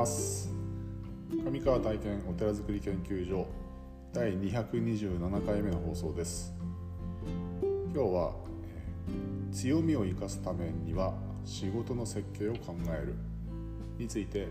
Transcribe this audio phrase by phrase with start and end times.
[0.00, 0.50] ます。
[1.44, 3.46] 上川体験お寺づくり研究所
[4.14, 6.54] 第227回目の放送です。
[7.94, 8.32] 今日は
[9.52, 11.12] 強みを生かすためには
[11.44, 13.14] 仕事の設計を考える
[13.98, 14.48] について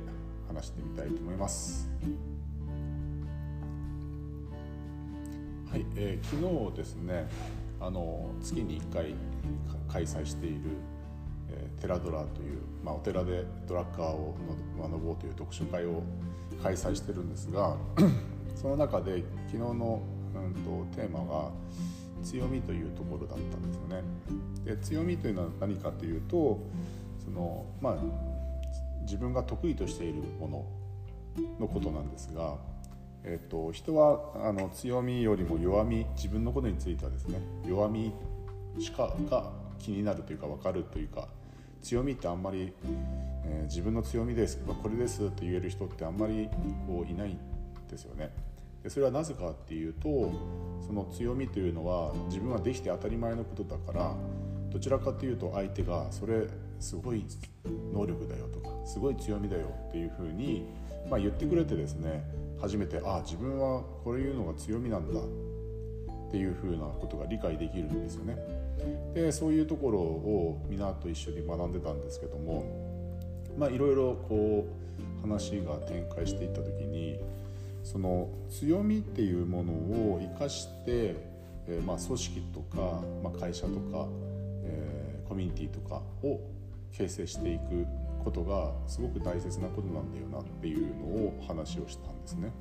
[0.48, 1.90] 話してみたいと思います。
[5.72, 7.28] はい、えー、昨日ですね
[7.80, 9.16] あの月に1回
[9.88, 10.60] 開催している
[11.80, 14.36] テラドラという、まあ、お寺でドラッカーを
[14.80, 16.04] 学ぼうという読書会を
[16.62, 17.78] 開催してるんですが
[18.56, 20.02] その中で昨日の、
[20.36, 20.54] うん
[20.90, 21.52] と、テーマが
[22.24, 24.04] 強みというところだったんですよね。
[24.66, 26.60] で強みというのは何かというと
[27.24, 27.98] その、まあ、
[29.04, 30.66] 自分が得意としているもの
[31.60, 32.58] のことなんですが、
[33.24, 38.12] えっと、人はあの強みよりも弱み自分のことについてはですね弱み
[38.78, 41.28] しかが気になるというか分かるというか
[41.82, 42.74] 強みってあんまり、
[43.46, 46.50] えー、自分の強みですこれですって言える人ってあんまり
[46.88, 47.40] こういないん
[47.90, 48.32] ですよね。
[48.84, 50.32] でそれはなぜかっていうと
[50.86, 54.16] その強みというのは自分はできて当たり前のことだから
[54.72, 56.48] どちらかというと相手がそれ
[56.80, 57.26] すごい
[57.94, 60.66] 能力だよとかすごい強みだよっていうふうに、
[61.10, 62.24] まあ、言ってくれてですね
[62.62, 68.38] 初めてああ自分はこれいうのが強みなんだっていうふうなことが理解できるんですよね。
[69.14, 72.64] でそういうところを皆と一緒に学んでたんですけども
[73.58, 77.20] まあいろいろこう話が展開していった時に
[77.84, 81.16] その強みっていうものを生かして、
[81.68, 84.08] えー、まあ組織とか、まあ、会社とか、
[84.64, 86.40] えー、コミュニティとかを
[86.92, 87.86] 形成していく
[88.24, 92.52] ことがすごく大切なことなんだよなっていうのを話をしたんですね。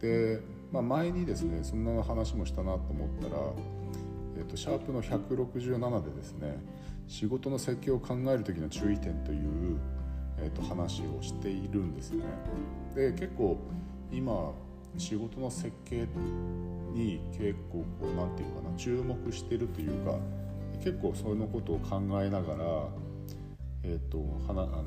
[0.00, 0.40] で、
[0.72, 3.36] まあ、前にですねそんな話もしたなと思ったら
[4.36, 6.58] えーと、シャープの167でですね
[7.06, 9.78] 仕事の設計を考える時の注意点という、
[10.38, 12.24] えーと、話をしているんですね。
[12.94, 13.58] で結構
[14.10, 14.52] 今
[14.96, 16.06] 仕事の設計
[16.92, 20.16] に結構こう何て言うかな注目してるというか
[20.82, 22.88] 結構そのことを考えながら、
[23.82, 24.84] えーと、はなあの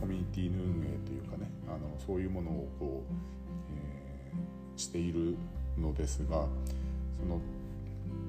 [0.00, 3.14] コミュニティの運営というかねあのそういうものをこう、
[3.74, 5.36] えー、している
[5.78, 6.46] のですが
[7.18, 7.40] その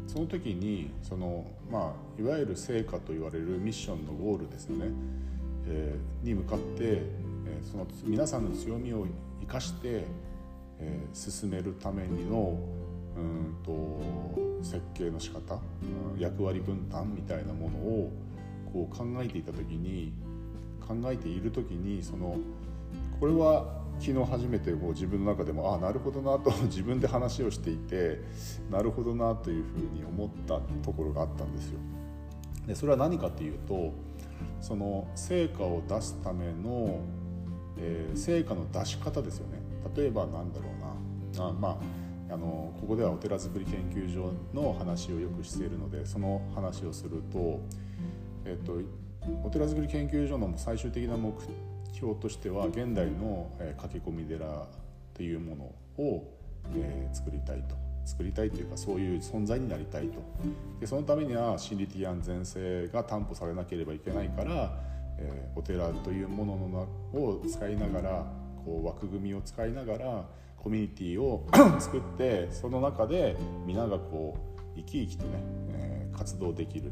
[0.08, 4.88] その時にその、まあ、いわゆる成果と言われるミッションのゴールですね、
[5.68, 9.06] えー、に向かって、えー、その皆さんの強みを
[9.42, 10.04] 生かして、
[10.80, 12.60] えー、進めるためにの
[13.18, 15.60] うんと設計の仕方
[16.18, 18.12] 役割分担みたいなものを
[18.72, 20.14] こう考えていた時に
[20.86, 22.38] 考えている時にその
[23.20, 28.22] これは昨日初めてこう自分の中でもああなるほどなと 自分で話をしていて
[28.72, 31.80] なるほどなというふうに思ったところがあったんですよ。
[32.68, 33.92] でそれは何かというと
[34.62, 37.00] その成果を出すための、
[37.78, 39.60] えー、成果の出し方ですよね。
[39.96, 40.66] 例えばなんだろ
[41.36, 41.78] うなあまあ
[42.32, 47.60] あのここではお寺づくり研究所の話をよくしているのでその話をすると、
[48.46, 48.80] えっと、
[49.44, 51.34] お寺づくり研究所の最終的な目
[51.94, 54.68] 標としては現代の、え駆け込み寺
[55.14, 56.24] というものを、
[56.76, 57.76] え、作りたいと。
[58.06, 60.20] 作りたいというかそういう存在になりたいと。
[60.80, 64.74] でそのためには心理的安全性が担保されなければいけないから、
[65.20, 66.80] え、お寺というものの
[67.14, 68.26] を使いながら
[68.66, 70.26] こう枠組みを使いながら
[70.58, 71.48] コミュニティを
[71.80, 73.36] 作ってその中で
[73.66, 75.30] 皆がこう生き生きとね、
[75.70, 76.92] え、活動できる、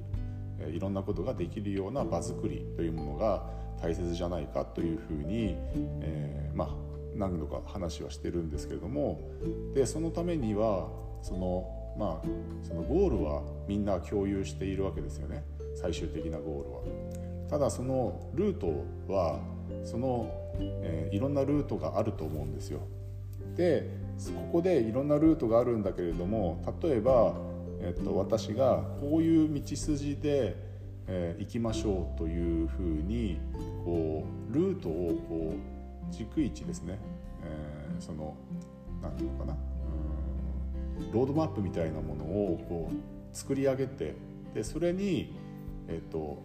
[0.59, 3.49] え、いろんなことができるような場作りというものが
[3.81, 5.55] 大切じゃないかというふうに、
[6.01, 6.69] えー、まあ
[7.15, 9.21] 何度か話はしてるんですけれども
[9.73, 10.87] でそのためには
[11.21, 12.27] そのまあ
[12.67, 15.43] そのゴールはみんな共有しているわけですよね
[15.75, 17.07] 最終的なゴールは。
[17.49, 18.67] ただそのルート
[19.11, 19.39] は
[19.85, 22.81] その、えー、いろんなルートがあると思うんですよ。
[23.55, 23.89] で
[24.35, 27.35] ここでいろんなルートがあるんだけれども例えば、
[27.81, 30.66] えっと、私がこういう道筋で
[31.07, 33.39] えー、行きましょうというふうに
[33.85, 36.99] こうルートをこう軸位置ですね、
[37.43, 38.35] えー、その
[39.01, 44.15] 何て言うのかなうんロードマップみたいなものをこう作り上げて
[44.53, 45.33] でそれに、
[45.87, 46.41] えーと、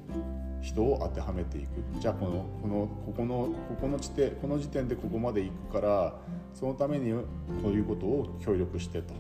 [0.63, 1.69] 人を当てはめていく
[1.99, 3.35] じゃあこのこのここの
[3.69, 6.15] ここの地点この時点でここまで行くから
[6.55, 7.25] そのためにこ
[7.65, 9.13] ういうことを協力してと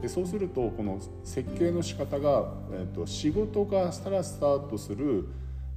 [0.00, 5.26] でそうするとこの設計の仕方が、えーと、仕事がしたらスタートする、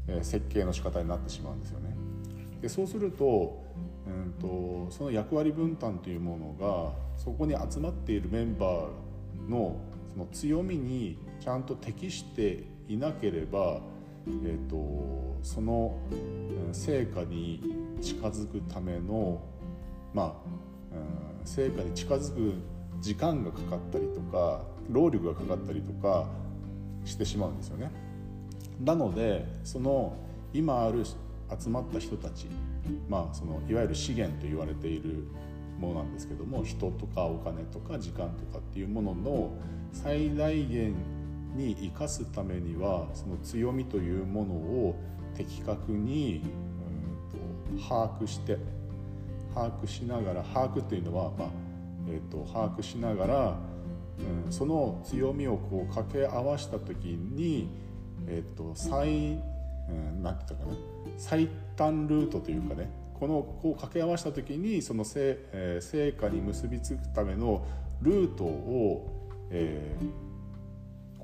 [0.08, 1.96] えー、設計の仕方になってしまうんですよね。
[2.62, 3.64] でそうすると,、
[4.06, 9.78] うんと、その役割分担というものがそこに集まっているメンバーの
[10.14, 13.82] その強みにちゃんと適していなければ、
[14.28, 15.98] えーと、その
[16.72, 17.62] 成果に
[18.02, 19.42] 近づくための
[20.14, 20.26] まあ、
[21.42, 22.54] うん、成果に近づく
[23.00, 26.28] 時間がかかったりとか労力がかかったりとか
[27.06, 27.92] してしまうんですよね。
[28.84, 30.18] なのでその
[30.54, 32.48] 今ある集まった人たち、
[33.10, 35.26] まあ、そのいわゆる資源と言われている
[35.80, 39.52] ものなんですけども人とかお金とか時間とかっていうものの
[39.92, 40.94] 最大限
[41.56, 44.96] に生かすためにはその強みというものを
[45.36, 46.44] 的確に
[47.76, 48.58] うんと把握して
[49.54, 51.50] 把握しながら把握というのは、まあ
[52.08, 53.58] えーと、把握しながら、
[54.46, 57.70] うん、その強みをこう掛け合わした時に、
[58.28, 59.40] えーと、最、
[59.90, 60.78] うん、なんて言ったかな？
[61.18, 62.90] 最短ルートというかね
[63.20, 67.66] このこう掛け合わした時にその成,、えー、成果に結びつくための
[68.02, 70.06] ルートを、えー、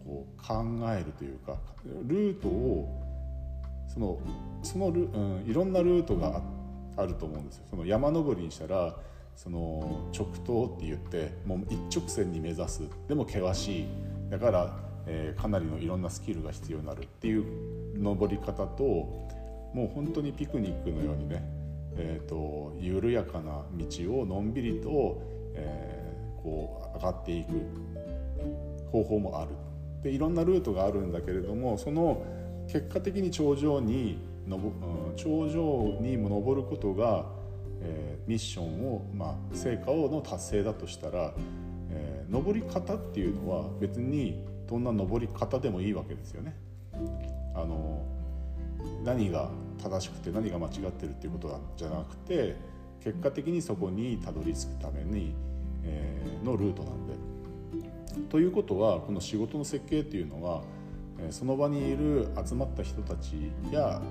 [0.08, 1.58] こう考えるというか
[2.06, 3.04] ルートを
[3.94, 4.18] その
[4.64, 6.42] そのル、うん、いろんなルートが
[6.96, 7.66] あると思うんですよ。
[7.70, 8.96] その山登りにしたら
[9.36, 12.82] その直投って言ってもう一直線に目指す。
[13.08, 13.88] でも険しい。
[14.30, 18.84] だから、えー、かなりのいろんなスキルが必要になるっていう登り方と
[19.74, 21.44] もう本当にピクニックのようにね、
[21.96, 25.22] えーと、緩やかな道をのんびりと、
[25.54, 27.50] えー、こう上がっていく
[28.92, 29.52] 方法もある。
[30.08, 32.26] でいろんなルートがあるんだけれどもその
[32.68, 34.18] 結果的に頂上に
[34.48, 37.26] のぼ、うん、頂上にも登ることが、
[37.82, 41.34] えー、ミッションを、まあ、成果をの達成だとしたら、
[41.90, 46.56] えー、登り方っていうのは別にどんな登り方でもいいわけですよね。
[47.54, 48.06] あの
[49.04, 49.50] 何が
[49.82, 52.56] 正しくて何が間違ってるっていうことじゃなくて
[53.04, 55.34] 結果的にそこにたどり着くために、
[55.84, 57.37] えー、のルートなんで。
[58.30, 60.64] ということはこの仕事の設計っていうのは
[61.32, 64.02] その場にいる集まった人たちや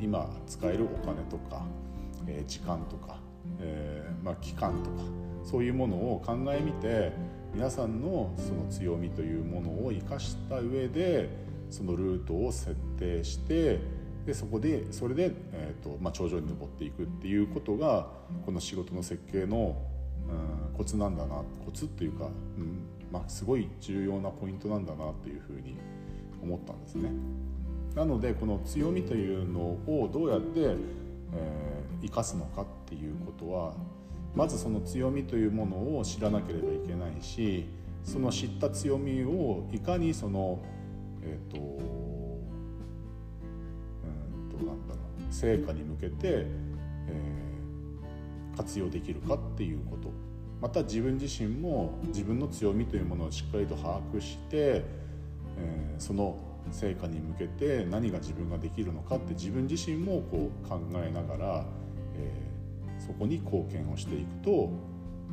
[0.00, 1.62] 今使えるお金とか
[2.46, 3.18] 時間とか、
[4.22, 5.02] まあ、期間とか
[5.44, 7.12] そういうものを考えみて
[7.52, 11.28] 皆さんのその強みというものを生かした上で
[11.70, 13.80] そのルートを設定して
[14.26, 18.06] でそこでそれで、えーとまあ、頂上に登っていくっていうことが
[18.46, 19.76] この仕事の設計の、
[20.70, 22.28] うん、コツなんだなコツっていうか、う
[22.60, 22.84] ん
[23.14, 25.76] まあ、すごい重要なポイントなんだなっていうふうに
[26.42, 27.12] 思ったんですね。
[27.94, 30.76] なのでこの強みというのをどうやって、えー、
[32.02, 33.74] 生かすのかっていうことは
[34.34, 37.66] まずその強みというものを知らなければいけないし
[38.02, 40.58] その知った強みをいかにその
[41.22, 41.62] えっ、ー、とう
[44.46, 45.00] んとなんだろ
[45.30, 50.10] う成果に向けて、えー、活用できるかっていうこと
[50.60, 54.84] また自分自身も自分の強みというものをしっかりと把握して
[55.58, 56.36] えー、その
[56.70, 61.64] 成果に向けて何が自分ができるのかって自分自身もこう考えながら、
[62.16, 64.70] えー、そこに貢献をしていくと、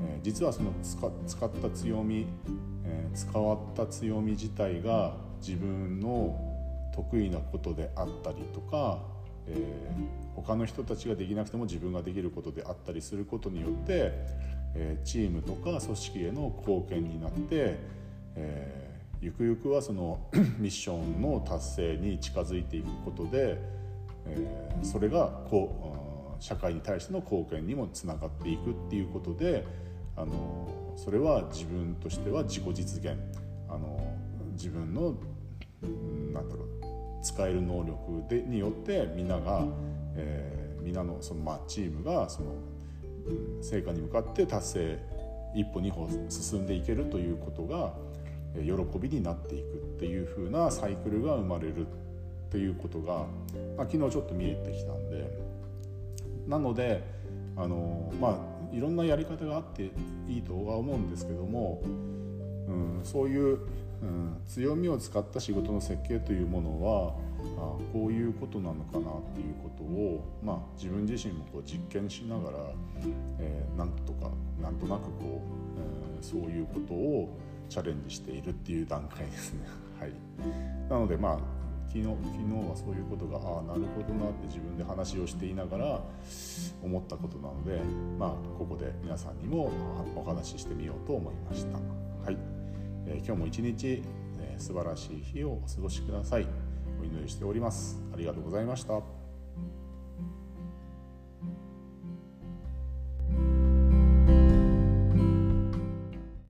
[0.01, 2.27] えー、実はその使使った強み、
[2.83, 6.39] えー、使わった強み自体が自分の
[6.93, 8.99] 得意なことであったりとか、
[9.47, 14.11] えー、他の人たちができなくても自分ができることであったりすることによって、
[14.75, 17.77] えー、チームとか組織への貢献になって、
[18.35, 20.19] えーゆくゆくはその
[20.57, 23.59] ミッションの達成に近づいていくことで、
[24.25, 29.63] えー、それがこう社会に対しての貢献にもつながっていくっていうことで
[30.15, 33.15] あのそれは自分としては自己実現。
[33.69, 34.17] あの
[34.53, 35.15] 自分の
[36.33, 36.90] なんだろう
[37.21, 39.65] 使える能力でによってみんなが、
[40.15, 42.55] えー、みんなのその、まあ、チームがその
[43.61, 44.99] 成果に向かって達成
[45.55, 47.93] 一歩二歩進んでいけるということが
[48.55, 51.89] 喜びになっていくっていう風なサイクルが生まれるっ
[52.51, 53.25] ていうことが、
[53.77, 55.31] まあ、昨日ちょっと見えてきたんで
[56.47, 57.03] なので
[57.55, 59.91] あのまあいろんなやり方があって
[60.27, 63.59] いいとは思うんですけども、うん、そういう、
[64.01, 67.13] うん、強みを使った仕事の設計というものは
[67.57, 72.57] あこういうことなのかなっていうことを、まあ、自分自身もこう実験しながら、
[73.39, 74.31] えー、なんとか
[74.61, 75.43] なんとなくこ
[75.77, 77.37] う、えー、そういうことを
[77.69, 79.59] チャレンジしているっていう段階ですね。
[79.99, 80.13] はい、
[80.89, 81.39] なのでまあ
[81.87, 86.01] 昨日昨日はそういうことがああなるほどなって自分で話をしていながら
[86.81, 87.81] 思ったことなので、
[88.17, 89.69] まあ、ここで皆さんにも
[90.15, 91.77] お話ししてみようと思いました。
[92.23, 92.60] はい
[93.07, 94.03] え、今日も一日、
[94.39, 96.47] えー、素晴らしい日をお過ごしください。
[97.01, 98.01] お祈りしております。
[98.13, 99.20] ありがとうございました。